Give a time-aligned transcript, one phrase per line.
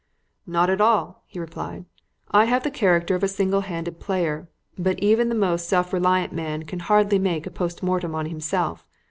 [0.47, 1.85] "Not at all," he replied.
[2.31, 6.33] "I have the character of a single handed player, but even the most self reliant
[6.33, 8.87] man can hardly make a post mortem on himself.